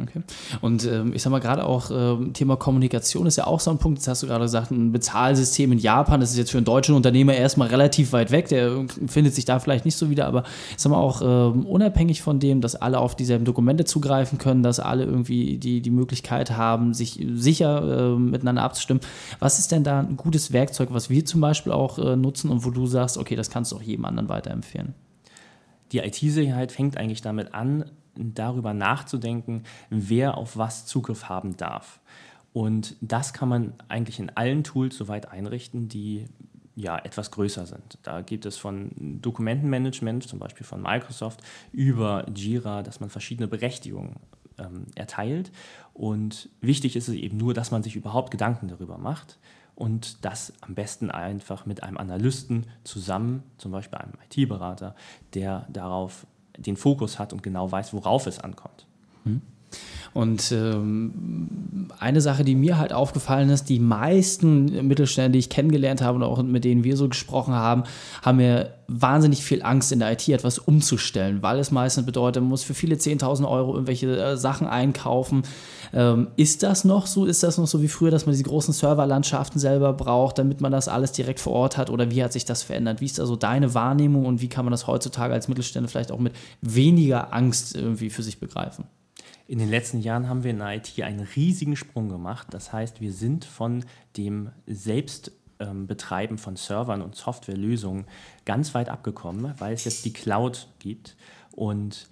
Okay. 0.00 0.22
Und 0.62 0.86
ähm, 0.86 1.12
ich 1.12 1.22
sag 1.22 1.30
mal, 1.30 1.38
gerade 1.38 1.66
auch 1.66 1.90
ähm, 1.90 2.32
Thema 2.32 2.56
Kommunikation 2.56 3.26
ist 3.26 3.36
ja 3.36 3.46
auch 3.46 3.60
so 3.60 3.70
ein 3.70 3.78
Punkt. 3.78 3.98
Jetzt 3.98 4.08
hast 4.08 4.22
du 4.22 4.26
gerade 4.26 4.44
gesagt, 4.44 4.70
ein 4.70 4.90
Bezahlsystem 4.90 5.70
in 5.70 5.78
Japan, 5.78 6.20
das 6.20 6.30
ist 6.30 6.38
jetzt 6.38 6.50
für 6.50 6.56
einen 6.56 6.64
deutschen 6.64 6.94
Unternehmer 6.94 7.34
erstmal 7.34 7.68
relativ 7.68 8.12
weit 8.12 8.30
weg. 8.30 8.48
Der 8.48 8.86
findet 9.06 9.34
sich 9.34 9.44
da 9.44 9.58
vielleicht 9.58 9.84
nicht 9.84 9.96
so 9.96 10.08
wieder, 10.08 10.26
aber 10.26 10.44
ich 10.70 10.78
sag 10.78 10.90
mal 10.90 10.98
auch 10.98 11.20
ähm, 11.22 11.66
unabhängig 11.66 12.22
von 12.22 12.40
dem, 12.40 12.62
dass 12.62 12.74
alle 12.74 12.98
auf 12.98 13.16
dieselben 13.16 13.44
Dokumente 13.44 13.84
zugreifen 13.84 14.38
können, 14.38 14.62
dass 14.62 14.80
alle 14.80 15.04
irgendwie 15.04 15.58
die, 15.58 15.82
die 15.82 15.90
Möglichkeit 15.90 16.52
haben, 16.52 16.94
sich 16.94 17.24
sicher 17.34 18.14
äh, 18.14 18.18
miteinander 18.18 18.62
abzustimmen. 18.62 19.02
Was 19.40 19.58
ist 19.58 19.72
denn 19.72 19.84
da 19.84 20.00
ein 20.00 20.16
gutes 20.16 20.52
Werkzeug, 20.52 20.88
was 20.92 21.10
wir 21.10 21.24
zum 21.26 21.42
Beispiel 21.42 21.72
auch 21.72 21.98
äh, 21.98 22.16
nutzen 22.16 22.50
und 22.50 22.64
wo 22.64 22.70
du 22.70 22.86
sagst, 22.86 23.18
okay, 23.18 23.36
das 23.36 23.50
kannst 23.50 23.72
du 23.72 23.76
auch 23.76 23.82
jedem 23.82 24.06
anderen 24.06 24.30
weiterempfehlen? 24.30 24.94
Die 25.92 25.98
IT-Sicherheit 25.98 26.72
fängt 26.72 26.96
eigentlich 26.96 27.20
damit 27.20 27.52
an, 27.52 27.84
darüber 28.14 28.74
nachzudenken, 28.74 29.64
wer 29.90 30.36
auf 30.36 30.56
was 30.56 30.86
Zugriff 30.86 31.28
haben 31.28 31.56
darf. 31.56 32.00
Und 32.52 32.96
das 33.00 33.32
kann 33.32 33.48
man 33.48 33.72
eigentlich 33.88 34.18
in 34.18 34.30
allen 34.30 34.62
Tools 34.62 34.96
soweit 34.96 35.30
einrichten, 35.30 35.88
die 35.88 36.26
ja, 36.74 36.98
etwas 36.98 37.30
größer 37.30 37.66
sind. 37.66 37.98
Da 38.02 38.22
gibt 38.22 38.46
es 38.46 38.56
von 38.56 38.90
Dokumentenmanagement, 39.20 40.26
zum 40.26 40.38
Beispiel 40.38 40.66
von 40.66 40.80
Microsoft, 40.80 41.42
über 41.72 42.26
Jira, 42.34 42.82
dass 42.82 43.00
man 43.00 43.10
verschiedene 43.10 43.46
Berechtigungen 43.46 44.16
ähm, 44.58 44.86
erteilt. 44.94 45.50
Und 45.92 46.48
wichtig 46.60 46.96
ist 46.96 47.08
es 47.08 47.14
eben 47.14 47.36
nur, 47.36 47.52
dass 47.52 47.70
man 47.70 47.82
sich 47.82 47.96
überhaupt 47.96 48.30
Gedanken 48.30 48.68
darüber 48.68 48.96
macht 48.96 49.38
und 49.74 50.24
das 50.24 50.52
am 50.60 50.74
besten 50.74 51.10
einfach 51.10 51.66
mit 51.66 51.82
einem 51.82 51.96
Analysten 51.96 52.66
zusammen, 52.84 53.42
zum 53.58 53.72
Beispiel 53.72 53.98
einem 53.98 54.14
IT-Berater, 54.30 54.94
der 55.34 55.66
darauf 55.70 56.26
den 56.58 56.76
Fokus 56.76 57.18
hat 57.18 57.32
und 57.32 57.42
genau 57.42 57.70
weiß, 57.70 57.92
worauf 57.94 58.26
es 58.26 58.38
ankommt. 58.38 58.86
Hm. 59.24 59.42
Und 60.14 60.52
ähm, 60.52 61.88
eine 61.98 62.20
Sache, 62.20 62.44
die 62.44 62.54
mir 62.54 62.76
halt 62.76 62.92
aufgefallen 62.92 63.48
ist, 63.48 63.70
die 63.70 63.78
meisten 63.78 64.86
Mittelständler, 64.86 65.32
die 65.32 65.38
ich 65.38 65.48
kennengelernt 65.48 66.02
habe 66.02 66.16
und 66.16 66.22
auch 66.22 66.42
mit 66.42 66.64
denen 66.64 66.84
wir 66.84 66.98
so 66.98 67.08
gesprochen 67.08 67.54
haben, 67.54 67.84
haben 68.20 68.36
mir 68.36 68.74
wahnsinnig 68.88 69.42
viel 69.42 69.62
Angst 69.62 69.90
in 69.90 70.00
der 70.00 70.12
IT 70.12 70.28
etwas 70.28 70.58
umzustellen, 70.58 71.42
weil 71.42 71.58
es 71.58 71.70
meistens 71.70 72.04
bedeutet, 72.04 72.42
man 72.42 72.50
muss 72.50 72.62
für 72.62 72.74
viele 72.74 72.96
10.000 72.96 73.48
Euro 73.48 73.72
irgendwelche 73.72 74.14
äh, 74.14 74.36
Sachen 74.36 74.66
einkaufen. 74.66 75.44
Ähm, 75.94 76.28
ist 76.36 76.62
das 76.62 76.84
noch 76.84 77.06
so? 77.06 77.24
Ist 77.24 77.42
das 77.42 77.56
noch 77.56 77.66
so 77.66 77.80
wie 77.80 77.88
früher, 77.88 78.10
dass 78.10 78.26
man 78.26 78.32
diese 78.32 78.44
großen 78.44 78.74
Serverlandschaften 78.74 79.58
selber 79.58 79.94
braucht, 79.94 80.38
damit 80.38 80.60
man 80.60 80.72
das 80.72 80.88
alles 80.88 81.12
direkt 81.12 81.40
vor 81.40 81.54
Ort 81.54 81.78
hat? 81.78 81.88
Oder 81.88 82.10
wie 82.10 82.22
hat 82.22 82.34
sich 82.34 82.44
das 82.44 82.62
verändert? 82.62 83.00
Wie 83.00 83.06
ist 83.06 83.18
da 83.18 83.24
so 83.24 83.36
deine 83.36 83.72
Wahrnehmung 83.72 84.26
und 84.26 84.42
wie 84.42 84.48
kann 84.48 84.66
man 84.66 84.72
das 84.72 84.86
heutzutage 84.86 85.32
als 85.32 85.48
Mittelständler 85.48 85.88
vielleicht 85.88 86.12
auch 86.12 86.18
mit 86.18 86.34
weniger 86.60 87.32
Angst 87.32 87.74
irgendwie 87.74 88.10
für 88.10 88.22
sich 88.22 88.40
begreifen? 88.40 88.84
In 89.52 89.58
den 89.58 89.68
letzten 89.68 90.00
Jahren 90.00 90.30
haben 90.30 90.44
wir 90.44 90.50
in 90.50 90.62
IT 90.62 90.98
einen 91.02 91.20
riesigen 91.20 91.76
Sprung 91.76 92.08
gemacht. 92.08 92.46
Das 92.52 92.72
heißt, 92.72 93.02
wir 93.02 93.12
sind 93.12 93.44
von 93.44 93.84
dem 94.16 94.48
Selbstbetreiben 94.66 96.38
von 96.38 96.56
Servern 96.56 97.02
und 97.02 97.16
Softwarelösungen 97.16 98.06
ganz 98.46 98.72
weit 98.72 98.88
abgekommen, 98.88 99.52
weil 99.58 99.74
es 99.74 99.84
jetzt 99.84 100.06
die 100.06 100.12
Cloud 100.14 100.68
gibt. 100.78 101.16
Und 101.50 102.08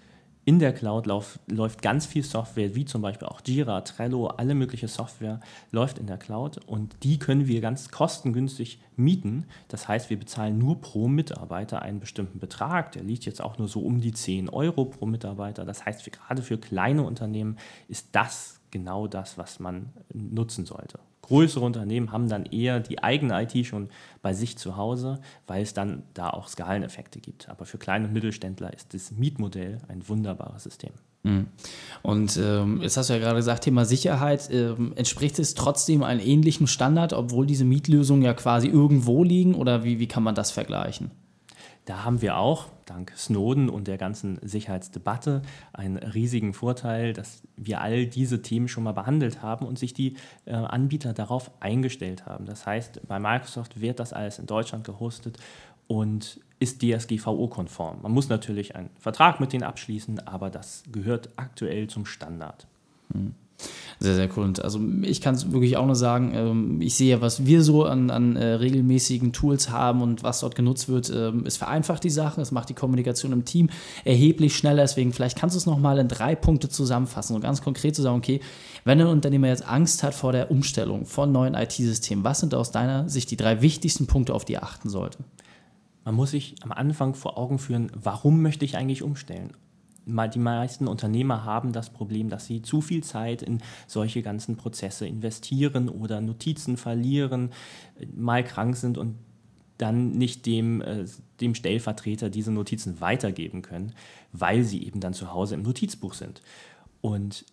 in 0.50 0.58
der 0.58 0.72
Cloud 0.72 1.06
lauf, 1.06 1.38
läuft 1.46 1.80
ganz 1.80 2.06
viel 2.06 2.24
Software, 2.24 2.74
wie 2.74 2.84
zum 2.84 3.02
Beispiel 3.02 3.28
auch 3.28 3.40
Jira, 3.46 3.82
Trello, 3.82 4.26
alle 4.26 4.56
mögliche 4.56 4.88
Software 4.88 5.38
läuft 5.70 6.00
in 6.00 6.08
der 6.08 6.16
Cloud 6.16 6.58
und 6.66 6.96
die 7.04 7.20
können 7.20 7.46
wir 7.46 7.60
ganz 7.60 7.92
kostengünstig 7.92 8.80
mieten. 8.96 9.46
Das 9.68 9.86
heißt, 9.86 10.10
wir 10.10 10.18
bezahlen 10.18 10.58
nur 10.58 10.80
pro 10.80 11.06
Mitarbeiter 11.06 11.82
einen 11.82 12.00
bestimmten 12.00 12.40
Betrag. 12.40 12.90
Der 12.90 13.04
liegt 13.04 13.26
jetzt 13.26 13.40
auch 13.40 13.58
nur 13.58 13.68
so 13.68 13.78
um 13.82 14.00
die 14.00 14.10
10 14.10 14.48
Euro 14.48 14.86
pro 14.86 15.06
Mitarbeiter. 15.06 15.64
Das 15.64 15.86
heißt, 15.86 16.02
für, 16.02 16.10
gerade 16.10 16.42
für 16.42 16.58
kleine 16.58 17.04
Unternehmen 17.04 17.56
ist 17.86 18.08
das 18.10 18.58
genau 18.72 19.06
das, 19.06 19.38
was 19.38 19.60
man 19.60 19.90
nutzen 20.12 20.66
sollte. 20.66 20.98
Größere 21.22 21.64
Unternehmen 21.64 22.12
haben 22.12 22.28
dann 22.28 22.46
eher 22.46 22.80
die 22.80 23.02
eigene 23.02 23.42
IT 23.42 23.66
schon 23.66 23.88
bei 24.22 24.32
sich 24.32 24.58
zu 24.58 24.76
Hause, 24.76 25.20
weil 25.46 25.62
es 25.62 25.74
dann 25.74 26.02
da 26.14 26.30
auch 26.30 26.48
Skaleneffekte 26.48 27.20
gibt. 27.20 27.48
Aber 27.48 27.66
für 27.66 27.78
kleine 27.78 28.08
Mittelständler 28.08 28.72
ist 28.72 28.94
das 28.94 29.12
Mietmodell 29.12 29.78
ein 29.88 30.08
wunderbares 30.08 30.64
System. 30.64 30.92
Mhm. 31.22 31.46
Und 32.02 32.38
ähm, 32.42 32.80
jetzt 32.82 32.96
hast 32.96 33.10
du 33.10 33.14
ja 33.14 33.18
gerade 33.18 33.36
gesagt, 33.36 33.64
Thema 33.64 33.84
Sicherheit. 33.84 34.48
Ähm, 34.50 34.92
entspricht 34.96 35.38
es 35.38 35.54
trotzdem 35.54 36.02
einem 36.02 36.20
ähnlichen 36.20 36.66
Standard, 36.66 37.12
obwohl 37.12 37.46
diese 37.46 37.64
Mietlösungen 37.64 38.22
ja 38.22 38.34
quasi 38.34 38.68
irgendwo 38.68 39.22
liegen? 39.22 39.54
Oder 39.54 39.84
wie, 39.84 39.98
wie 39.98 40.08
kann 40.08 40.22
man 40.22 40.34
das 40.34 40.50
vergleichen? 40.50 41.10
Da 41.90 42.04
haben 42.04 42.22
wir 42.22 42.36
auch, 42.36 42.66
dank 42.86 43.12
Snowden 43.16 43.68
und 43.68 43.88
der 43.88 43.98
ganzen 43.98 44.38
Sicherheitsdebatte, 44.42 45.42
einen 45.72 45.96
riesigen 45.96 46.54
Vorteil, 46.54 47.14
dass 47.14 47.42
wir 47.56 47.80
all 47.80 48.06
diese 48.06 48.42
Themen 48.42 48.68
schon 48.68 48.84
mal 48.84 48.92
behandelt 48.92 49.42
haben 49.42 49.66
und 49.66 49.76
sich 49.76 49.92
die 49.92 50.14
äh, 50.44 50.52
Anbieter 50.52 51.14
darauf 51.14 51.50
eingestellt 51.58 52.26
haben. 52.26 52.46
Das 52.46 52.64
heißt, 52.64 53.08
bei 53.08 53.18
Microsoft 53.18 53.80
wird 53.80 53.98
das 53.98 54.12
alles 54.12 54.38
in 54.38 54.46
Deutschland 54.46 54.84
gehostet 54.84 55.38
und 55.88 56.38
ist 56.60 56.80
DSGVO-konform. 56.80 58.02
Man 58.02 58.12
muss 58.12 58.28
natürlich 58.28 58.76
einen 58.76 58.90
Vertrag 59.00 59.40
mit 59.40 59.52
denen 59.52 59.64
abschließen, 59.64 60.28
aber 60.28 60.48
das 60.48 60.84
gehört 60.92 61.30
aktuell 61.34 61.88
zum 61.88 62.06
Standard. 62.06 62.68
Hm. 63.12 63.34
Sehr, 64.02 64.14
sehr 64.14 64.30
cool. 64.34 64.44
Und 64.44 64.64
also 64.64 64.80
ich 65.02 65.20
kann 65.20 65.34
es 65.34 65.52
wirklich 65.52 65.76
auch 65.76 65.84
nur 65.84 65.94
sagen, 65.94 66.32
ähm, 66.34 66.80
ich 66.80 66.94
sehe, 66.94 67.20
was 67.20 67.44
wir 67.44 67.62
so 67.62 67.84
an, 67.84 68.08
an 68.08 68.34
äh, 68.34 68.54
regelmäßigen 68.54 69.34
Tools 69.34 69.68
haben 69.68 70.00
und 70.00 70.22
was 70.22 70.40
dort 70.40 70.54
genutzt 70.54 70.88
wird, 70.88 71.12
ähm, 71.14 71.44
es 71.44 71.58
vereinfacht 71.58 72.02
die 72.02 72.10
Sache, 72.10 72.40
es 72.40 72.50
macht 72.50 72.70
die 72.70 72.74
Kommunikation 72.74 73.32
im 73.32 73.44
Team 73.44 73.68
erheblich 74.06 74.56
schneller. 74.56 74.84
Deswegen 74.84 75.12
vielleicht 75.12 75.36
kannst 75.36 75.54
du 75.54 75.58
es 75.58 75.66
nochmal 75.66 75.98
in 75.98 76.08
drei 76.08 76.34
Punkte 76.34 76.70
zusammenfassen 76.70 77.36
und 77.36 77.42
ganz 77.42 77.60
konkret 77.60 77.94
zu 77.94 78.00
sagen, 78.00 78.16
okay, 78.16 78.40
wenn 78.84 78.98
ein 79.02 79.06
Unternehmer 79.06 79.48
jetzt 79.48 79.68
Angst 79.68 80.02
hat 80.02 80.14
vor 80.14 80.32
der 80.32 80.50
Umstellung 80.50 81.04
von 81.04 81.30
neuen 81.30 81.52
IT-Systemen, 81.52 82.24
was 82.24 82.40
sind 82.40 82.54
aus 82.54 82.70
deiner 82.70 83.06
Sicht 83.10 83.30
die 83.30 83.36
drei 83.36 83.60
wichtigsten 83.60 84.06
Punkte, 84.06 84.32
auf 84.32 84.46
die 84.46 84.54
er 84.54 84.62
achten 84.62 84.88
sollte? 84.88 85.18
Man 86.06 86.14
muss 86.14 86.30
sich 86.30 86.54
am 86.62 86.72
Anfang 86.72 87.12
vor 87.12 87.36
Augen 87.36 87.58
führen, 87.58 87.92
warum 87.94 88.40
möchte 88.40 88.64
ich 88.64 88.78
eigentlich 88.78 89.02
umstellen? 89.02 89.52
Die 90.06 90.38
meisten 90.38 90.88
Unternehmer 90.88 91.44
haben 91.44 91.72
das 91.72 91.90
Problem, 91.90 92.28
dass 92.28 92.46
sie 92.46 92.62
zu 92.62 92.80
viel 92.80 93.02
Zeit 93.02 93.42
in 93.42 93.60
solche 93.86 94.22
ganzen 94.22 94.56
Prozesse 94.56 95.06
investieren 95.06 95.88
oder 95.88 96.20
Notizen 96.20 96.76
verlieren, 96.76 97.50
äh, 97.98 98.06
mal 98.14 98.44
krank 98.44 98.76
sind 98.76 98.98
und 98.98 99.16
dann 99.78 100.12
nicht 100.12 100.44
dem, 100.46 100.82
äh, 100.82 101.06
dem 101.40 101.54
Stellvertreter 101.54 102.28
diese 102.28 102.52
Notizen 102.52 103.00
weitergeben 103.00 103.62
können, 103.62 103.94
weil 104.32 104.64
sie 104.64 104.84
eben 104.84 105.00
dann 105.00 105.14
zu 105.14 105.32
Hause 105.32 105.54
im 105.54 105.62
Notizbuch 105.62 106.14
sind. 106.14 106.42
Und 107.00 107.46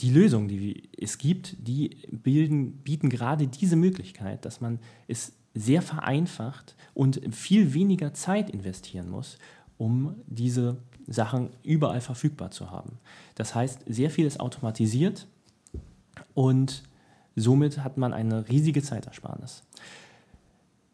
die 0.00 0.10
Lösungen, 0.10 0.48
die 0.48 0.88
es 0.98 1.18
gibt, 1.18 1.56
die 1.60 1.96
bilden, 2.10 2.78
bieten 2.78 3.10
gerade 3.10 3.46
diese 3.46 3.76
Möglichkeit, 3.76 4.44
dass 4.44 4.60
man 4.60 4.80
es 5.08 5.32
sehr 5.54 5.82
vereinfacht 5.82 6.74
und 6.94 7.20
viel 7.34 7.74
weniger 7.74 8.14
Zeit 8.14 8.50
investieren 8.50 9.08
muss, 9.08 9.38
um 9.78 10.14
diese 10.26 10.78
Sachen 11.10 11.50
überall 11.62 12.00
verfügbar 12.00 12.50
zu 12.50 12.70
haben. 12.70 12.98
Das 13.34 13.54
heißt, 13.54 13.80
sehr 13.86 14.10
viel 14.10 14.26
ist 14.26 14.40
automatisiert 14.40 15.26
und 16.34 16.84
somit 17.36 17.84
hat 17.84 17.98
man 17.98 18.14
eine 18.14 18.48
riesige 18.48 18.82
Zeitersparnis. 18.82 19.64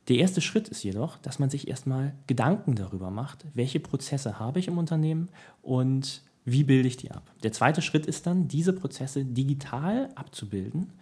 Der 0.08 0.16
erste 0.16 0.40
Schritt 0.40 0.68
ist 0.68 0.82
jedoch, 0.82 1.18
dass 1.18 1.38
man 1.38 1.50
sich 1.50 1.68
erstmal 1.68 2.14
Gedanken 2.26 2.76
darüber 2.76 3.10
macht, 3.10 3.44
welche 3.54 3.80
Prozesse 3.80 4.38
habe 4.38 4.58
ich 4.58 4.68
im 4.68 4.78
Unternehmen 4.78 5.28
und 5.62 6.22
wie 6.44 6.64
bilde 6.64 6.88
ich 6.88 6.96
die 6.96 7.10
ab. 7.10 7.30
Der 7.42 7.52
zweite 7.52 7.82
Schritt 7.82 8.06
ist 8.06 8.26
dann, 8.26 8.48
diese 8.48 8.72
Prozesse 8.72 9.24
digital 9.24 10.08
abzubilden 10.14 10.92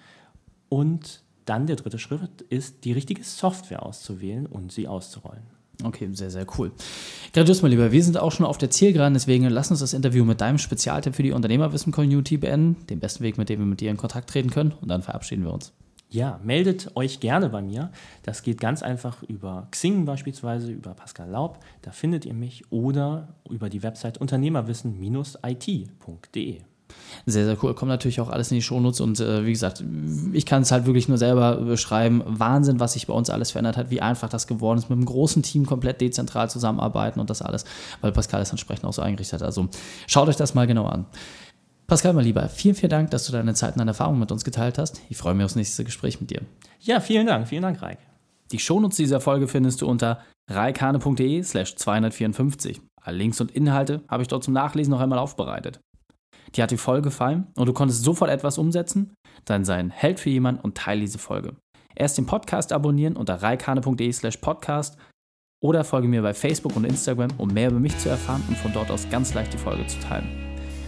und 0.71 1.23
dann 1.45 1.67
der 1.67 1.77
dritte 1.77 1.99
Schritt 1.99 2.41
ist, 2.49 2.85
die 2.85 2.93
richtige 2.93 3.23
Software 3.23 3.85
auszuwählen 3.85 4.47
und 4.47 4.73
sie 4.73 4.89
auszurollen. 4.89 5.45
Okay, 5.83 6.09
sehr, 6.13 6.31
sehr 6.31 6.47
cool. 6.59 6.73
Gratuliere 7.33 7.63
mal 7.63 7.69
lieber, 7.69 7.93
wir 7.93 8.03
sind 8.03 8.17
auch 8.17 8.33
schon 8.33 8.47
auf 8.47 8.57
der 8.59 8.71
Zielgeraden, 8.71 9.15
deswegen 9.15 9.49
lass 9.49 9.71
uns 9.71 9.81
das 9.81 9.93
Interview 9.93 10.25
mit 10.25 10.41
deinem 10.41 10.59
Spezialtipp 10.59 11.17
für 11.17 11.25
die 11.25 11.33
Unternehmerwissen-Community 11.33 12.37
beenden, 12.37 12.87
den 12.87 13.01
besten 13.01 13.25
Weg, 13.25 13.39
mit 13.39 13.49
dem 13.49 13.59
wir 13.59 13.67
mit 13.67 13.81
dir 13.81 13.91
in 13.91 13.97
Kontakt 13.97 14.31
treten 14.31 14.51
können 14.51 14.73
und 14.81 14.87
dann 14.89 15.03
verabschieden 15.03 15.45
wir 15.45 15.53
uns. 15.53 15.73
Ja, 16.11 16.39
meldet 16.45 16.97
euch 16.97 17.19
gerne 17.19 17.49
bei 17.49 17.61
mir. 17.61 17.91
Das 18.23 18.45
geht 18.45 18.61
ganz 18.61 18.85
einfach 18.85 19.25
über 19.25 19.67
Xing 19.73 20.05
beispielsweise, 20.05 20.71
über 20.71 20.95
Pascal 20.95 21.29
Laub, 21.29 21.59
da 21.83 21.91
findet 21.91 22.25
ihr 22.25 22.35
mich 22.35 22.71
oder 22.71 23.35
über 23.51 23.69
die 23.69 23.83
Website 23.83 24.19
unternehmerwissen-it.de. 24.19 26.61
Sehr, 27.27 27.47
sehr 27.47 27.57
cool. 27.63 27.75
Kommt 27.75 27.89
natürlich 27.89 28.21
auch 28.21 28.29
alles 28.29 28.51
in 28.51 28.57
die 28.57 28.63
Shownotes 28.63 29.01
und 29.01 29.19
äh, 29.19 29.47
wie 29.47 29.53
gesagt, 29.53 29.83
ich 30.33 30.45
kann 30.45 30.63
es 30.63 30.71
halt 30.71 30.85
wirklich 30.85 31.09
nur 31.09 31.17
selber 31.17 31.57
beschreiben. 31.57 32.23
Wahnsinn, 32.27 32.81
was 32.81 32.93
sich 32.93 33.07
bei 33.07 33.15
uns 33.15 33.31
alles 33.31 33.53
verändert 33.53 33.79
hat, 33.79 33.91
wie 33.91 34.03
einfach 34.03 34.29
das 34.29 34.47
geworden 34.47 34.79
ist, 34.79 34.91
mit 34.91 34.99
einem 34.99 35.07
großen 35.07 35.43
Team 35.43 35.65
komplett 35.65 36.03
dezentral 36.03 36.51
zusammenarbeiten 36.51 37.21
und 37.21 37.31
das 37.31 37.41
alles, 37.41 37.65
weil 38.03 38.13
Pascal 38.13 38.43
es 38.43 38.51
entsprechend 38.51 38.85
auch 38.85 38.93
so 38.93 39.01
eingerichtet 39.01 39.41
hat. 39.41 39.47
Also 39.47 39.69
schaut 40.07 40.29
euch 40.29 40.37
das 40.37 40.55
mal 40.55 40.67
genau 40.67 40.85
an. 40.85 41.07
Pascal, 41.87 42.13
mal 42.13 42.25
lieber, 42.25 42.49
vielen, 42.49 42.75
vielen 42.75 42.91
Dank, 42.91 43.11
dass 43.11 43.27
du 43.27 43.33
deine 43.33 43.55
Zeit 43.55 43.73
und 43.73 43.79
deine 43.79 43.93
Erfahrungen 43.93 44.21
mit 44.21 44.31
uns 44.31 44.45
geteilt 44.45 44.77
hast. 44.77 45.01
Ich 45.09 45.17
freue 45.17 45.35
mich 45.35 45.45
aufs 45.45 45.57
nächste 45.57 45.85
Gespräch 45.85 46.21
mit 46.21 46.31
dir. 46.31 46.43
Ja, 46.81 47.01
vielen 47.01 47.27
Dank. 47.27 47.49
Vielen 47.49 47.63
Dank, 47.63 47.81
Raik. 47.81 47.99
Die 48.53 48.59
Shownotes 48.59 48.97
dieser 48.97 49.21
Folge 49.21 49.49
findest 49.49 49.81
du 49.81 49.87
unter 49.87 50.21
reikane.de 50.49 51.43
slash 51.43 51.77
254. 51.77 52.83
Alle 53.01 53.17
Links 53.17 53.41
und 53.41 53.51
Inhalte 53.51 54.03
habe 54.09 54.23
ich 54.23 54.29
dort 54.29 54.45
zum 54.45 54.53
Nachlesen 54.53 54.91
noch 54.91 55.01
einmal 55.01 55.19
aufbereitet 55.19 55.81
dir 56.55 56.63
hat 56.65 56.71
die 56.71 56.77
Folge 56.77 57.03
gefallen 57.03 57.49
und 57.57 57.67
du 57.67 57.73
konntest 57.73 58.05
sofort 58.05 58.31
etwas 58.31 58.59
umsetzen, 58.59 59.15
dann 59.45 59.65
sei 59.65 59.75
ein 59.75 59.91
Held 59.91 60.21
für 60.21 60.31
jemanden 60.31 60.61
und 60.61 60.77
teile 60.77 61.01
diese 61.01 61.19
Folge. 61.19 61.57
Erst 61.95 62.19
den 62.19 62.27
Podcast 62.27 62.73
abonnieren 62.73 63.17
unter 63.17 63.43
reikane.de 63.43 64.13
slash 64.13 64.39
podcast 64.39 64.97
oder 65.63 65.85
folge 65.85 66.09
mir 66.09 66.23
bei 66.23 66.35
Facebook 66.35 66.77
und 66.77 66.85
Instagram, 66.85 67.31
um 67.39 67.49
mehr 67.49 67.71
über 67.71 67.81
mich 67.81 67.97
zu 67.99 68.09
erfahren 68.09 68.43
und 68.49 68.57
von 68.59 68.73
dort 68.73 68.91
aus 68.91 69.09
ganz 69.11 69.33
leicht 69.35 69.53
die 69.53 69.59
Folge 69.59 69.87
zu 69.87 69.99
teilen. 70.01 70.29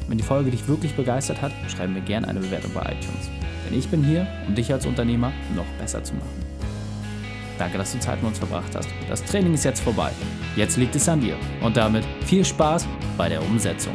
Wenn 0.08 0.18
die 0.18 0.24
Folge 0.24 0.50
dich 0.50 0.68
wirklich 0.68 0.94
begeistert 0.94 1.42
hat, 1.42 1.52
schreib 1.68 1.90
mir 1.90 2.02
gerne 2.02 2.28
eine 2.28 2.40
Bewertung 2.40 2.72
bei 2.74 2.82
iTunes. 2.82 3.30
Denn 3.66 3.78
ich 3.78 3.88
bin 3.88 4.04
hier, 4.04 4.26
um 4.46 4.54
dich 4.54 4.72
als 4.72 4.86
Unternehmer 4.86 5.32
noch 5.54 5.66
besser 5.78 6.02
zu 6.04 6.14
machen. 6.14 6.44
Danke, 7.58 7.78
dass 7.78 7.92
du 7.92 7.98
Zeit 7.98 8.22
mit 8.22 8.28
uns 8.28 8.38
verbracht 8.38 8.74
hast. 8.74 8.88
Das 9.08 9.24
Training 9.24 9.54
ist 9.54 9.64
jetzt 9.64 9.80
vorbei. 9.80 10.10
Jetzt 10.56 10.76
liegt 10.76 10.94
es 10.94 11.08
an 11.08 11.20
dir. 11.20 11.36
Und 11.62 11.76
damit 11.76 12.04
viel 12.24 12.44
Spaß 12.44 12.86
bei 13.16 13.28
der 13.28 13.42
Umsetzung. 13.42 13.94